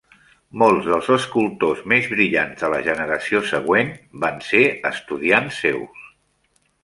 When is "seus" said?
5.67-6.09